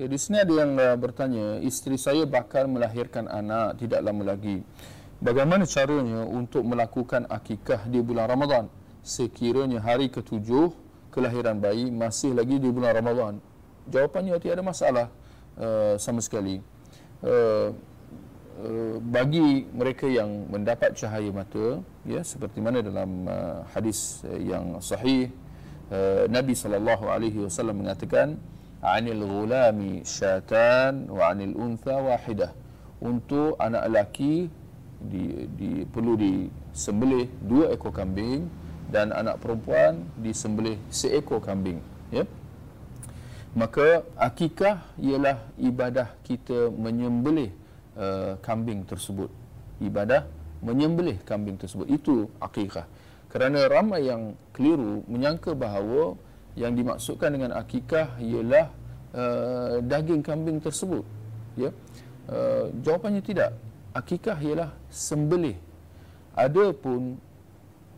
Okay, 0.00 0.08
di 0.08 0.16
sini 0.16 0.40
ada 0.40 0.64
yang 0.64 0.80
uh, 0.80 0.96
bertanya, 0.96 1.60
isteri 1.60 2.00
saya 2.00 2.24
bakal 2.24 2.64
melahirkan 2.72 3.28
anak 3.28 3.84
tidak 3.84 4.00
lama 4.00 4.32
lagi. 4.32 4.64
Bagaimana 5.20 5.68
caranya 5.68 6.24
untuk 6.24 6.64
melakukan 6.64 7.28
akikah 7.28 7.84
di 7.84 8.00
bulan 8.00 8.32
Ramadan? 8.32 8.64
Sekiranya 9.04 9.76
hari 9.76 10.08
ketujuh 10.08 10.72
kelahiran 11.12 11.60
bayi 11.60 11.92
masih 11.92 12.32
lagi 12.32 12.56
di 12.56 12.72
bulan 12.72 12.96
Ramadan. 12.96 13.44
Jawapannya 13.92 14.40
tiada 14.40 14.64
masalah 14.64 15.12
uh, 15.60 16.00
sama 16.00 16.24
sekali. 16.24 16.64
Uh, 17.20 17.76
uh, 18.56 18.96
bagi 19.04 19.68
mereka 19.68 20.08
yang 20.08 20.48
mendapat 20.48 20.96
cahaya 20.96 21.28
mata, 21.28 21.84
ya 22.08 22.24
seperti 22.24 22.56
mana 22.64 22.80
dalam 22.80 23.28
uh, 23.28 23.68
hadis 23.76 24.24
yang 24.40 24.80
sahih, 24.80 25.28
uh, 25.92 26.24
Nabi 26.24 26.56
sallallahu 26.56 27.04
alaihi 27.04 27.44
wasallam 27.44 27.84
mengatakan, 27.84 28.40
anil 28.80 29.24
ghulami 29.24 30.02
syatan 30.04 31.08
wa 31.08 31.32
anil 31.32 31.56
untha 31.56 31.96
wahidah. 32.00 32.52
Untuk 33.00 33.56
anak 33.56 33.88
lelaki 33.88 34.52
di, 35.00 35.48
di 35.56 35.70
perlu 35.88 36.16
disembelih 36.20 37.28
dua 37.40 37.72
ekor 37.72 37.96
kambing 37.96 38.44
dan 38.92 39.14
anak 39.14 39.40
perempuan 39.40 40.04
disembelih 40.20 40.76
seekor 40.92 41.40
kambing 41.40 41.80
ya. 42.12 42.28
Maka 43.50 44.06
akikah 44.14 44.84
ialah 45.00 45.40
ibadah 45.58 46.14
kita 46.22 46.70
menyembelih 46.70 47.50
uh, 47.98 48.38
kambing 48.44 48.86
tersebut. 48.86 49.32
Ibadah 49.82 50.28
menyembelih 50.62 51.18
kambing 51.26 51.58
tersebut. 51.58 51.90
Itu 51.90 52.30
akikah. 52.38 52.86
Kerana 53.26 53.66
ramai 53.66 54.06
yang 54.06 54.38
keliru 54.54 55.02
menyangka 55.10 55.54
bahawa 55.58 56.14
yang 56.58 56.74
dimaksudkan 56.74 57.30
dengan 57.30 57.54
akikah 57.54 58.18
ialah 58.18 58.66
uh, 59.14 59.76
daging 59.82 60.22
kambing 60.22 60.58
tersebut 60.58 61.02
ya. 61.58 61.70
Uh, 62.30 62.70
jawapannya 62.82 63.22
tidak. 63.22 63.54
Akikah 63.90 64.38
ialah 64.38 64.70
sembelih. 64.86 65.58
Adapun 66.38 67.18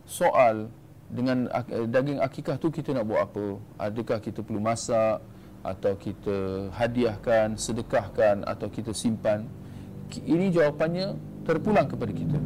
soal 0.08 0.72
dengan 1.12 1.52
uh, 1.52 1.84
daging 1.84 2.20
akikah 2.20 2.56
tu 2.56 2.72
kita 2.72 2.96
nak 2.96 3.04
buat 3.04 3.28
apa? 3.28 3.46
Adakah 3.76 4.18
kita 4.24 4.40
perlu 4.40 4.60
masak 4.60 5.20
atau 5.62 5.94
kita 5.94 6.68
hadiahkan 6.72 7.60
sedekahkan 7.60 8.48
atau 8.48 8.72
kita 8.72 8.96
simpan? 8.96 9.44
Ini 10.12 10.52
jawapannya 10.52 11.16
terpulang 11.44 11.88
kepada 11.88 12.12
kita. 12.12 12.40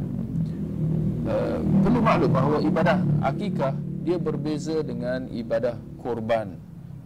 Uh, 1.27 1.59
perlu 1.83 1.99
maklum 1.99 2.31
bahawa 2.31 2.57
ibadah 2.63 2.99
akikah 3.19 3.75
dia 4.07 4.15
berbeza 4.15 4.79
dengan 4.87 5.27
ibadah 5.27 5.75
korban 5.99 6.55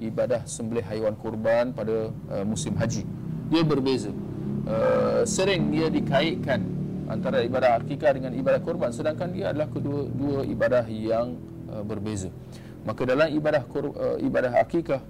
ibadah 0.02 0.44
sembelih 0.50 0.86
haiwan 0.86 1.14
korban 1.14 1.70
pada 1.72 2.10
uh, 2.34 2.46
musim 2.46 2.74
haji. 2.74 3.06
Dia 3.54 3.62
berbeza. 3.62 4.10
Uh, 4.66 5.26
sering 5.26 5.70
dia 5.74 5.90
dikaitkan 5.90 6.62
antara 7.10 7.46
ibadah 7.46 7.82
akikah 7.82 8.14
dengan 8.18 8.34
ibadah 8.34 8.62
korban 8.62 8.90
sedangkan 8.94 9.34
dia 9.34 9.54
adalah 9.54 9.70
kedua 9.70 10.10
dua 10.10 10.40
ibadah 10.46 10.86
yang 10.90 11.38
uh, 11.70 11.86
berbeza. 11.86 12.34
Maka 12.82 13.06
dalam 13.06 13.30
ibadah 13.30 13.62
uh, 13.66 14.18
ibadah 14.18 14.58
akikah 14.58 15.02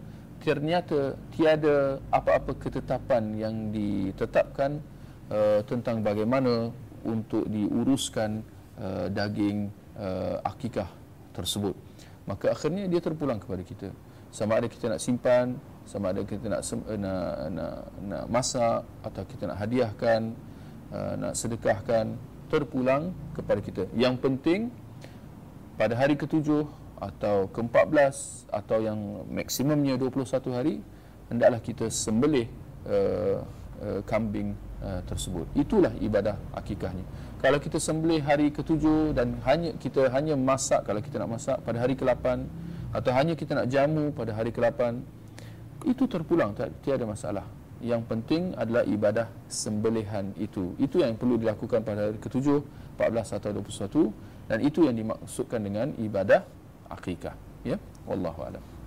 ternyata 0.44 1.16
tiada 1.32 2.02
apa-apa 2.12 2.58
ketetapan 2.60 3.24
yang 3.38 3.56
ditetapkan 3.72 4.84
uh, 5.32 5.64
tentang 5.64 6.04
bagaimana 6.04 6.74
untuk 7.06 7.48
diuruskan 7.48 8.44
uh, 8.82 9.08
daging 9.08 9.70
uh, 9.96 10.42
akikah 10.44 10.90
tersebut. 11.34 11.76
Maka 12.30 12.54
akhirnya 12.54 12.86
dia 12.86 13.02
terpulang 13.02 13.42
kepada 13.42 13.64
kita. 13.66 13.90
Sama 14.32 14.60
ada 14.62 14.68
kita 14.72 14.88
nak 14.88 15.02
simpan 15.04 15.60
sama 15.86 16.14
ada 16.14 16.22
kita 16.24 16.46
nak 16.46 16.62
sem- 16.62 16.86
eh, 16.88 17.00
nak, 17.00 17.52
nak 17.52 17.76
nak 18.06 18.24
masak 18.30 18.86
atau 19.02 19.24
kita 19.26 19.50
nak 19.50 19.58
hadiahkan 19.60 20.22
uh, 20.94 21.14
nak 21.18 21.34
sedekahkan 21.34 22.16
terpulang 22.48 23.12
kepada 23.34 23.60
kita. 23.64 23.84
Yang 23.96 24.22
penting 24.22 24.70
pada 25.76 25.98
hari 25.98 26.14
ketujuh 26.20 26.68
atau 27.02 27.50
ke-14 27.50 28.46
atau 28.54 28.78
yang 28.78 29.26
maksimumnya 29.26 29.98
21 29.98 30.54
hari 30.54 30.76
hendaklah 31.34 31.58
kita 31.58 31.90
sembelih 31.90 32.46
uh, 32.86 33.42
uh, 33.82 34.00
kambing 34.06 34.54
uh, 34.80 35.02
tersebut. 35.10 35.50
Itulah 35.58 35.92
ibadah 36.00 36.38
akikahnya. 36.56 37.04
Kalau 37.42 37.58
kita 37.58 37.82
sembelih 37.82 38.22
hari 38.22 38.54
ketujuh 38.54 39.18
dan 39.18 39.42
hanya 39.50 39.74
kita 39.82 40.14
hanya 40.14 40.38
masak 40.38 40.86
kalau 40.86 41.02
kita 41.02 41.18
nak 41.18 41.42
masak 41.42 41.58
pada 41.66 41.82
hari 41.82 41.98
ke-8 41.98 42.46
atau 42.94 43.12
hanya 43.18 43.34
kita 43.34 43.58
nak 43.58 43.68
jamu 43.68 44.14
pada 44.14 44.38
hari 44.38 44.54
ke-8 44.54 45.02
itu 45.90 46.06
terpulang 46.06 46.54
tiada 46.86 47.02
masalah. 47.10 47.50
Yang 47.82 48.06
penting 48.06 48.54
adalah 48.54 48.86
ibadah 48.86 49.26
sembelihan 49.50 50.38
itu. 50.38 50.78
Itu 50.78 51.02
yang 51.02 51.18
perlu 51.18 51.42
dilakukan 51.42 51.82
pada 51.82 52.14
hari 52.14 52.22
ke-7 52.22 52.62
14 53.02 53.38
atau 53.42 53.50
21 53.58 54.14
dan 54.46 54.58
itu 54.62 54.86
yang 54.86 54.94
dimaksudkan 54.94 55.66
dengan 55.66 55.90
ibadah 55.98 56.46
akikah. 56.94 57.34
Ya? 57.66 57.82
Wallahu 58.06 58.46
alam 58.46 58.81